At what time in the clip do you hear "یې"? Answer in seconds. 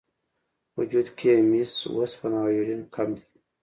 1.35-1.41